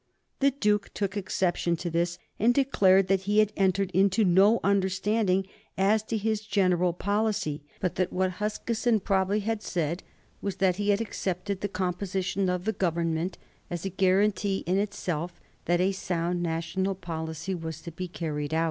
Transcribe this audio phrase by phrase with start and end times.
[0.39, 5.45] The Duke took exception to this, and declared that he had entered into no understanding
[5.77, 10.01] as to his general policy, but that what Huskisson probably had said
[10.41, 13.37] was that he had accepted the composition of the Government
[13.69, 18.59] as a guarantee in itself that a sound national policy was to be carried out.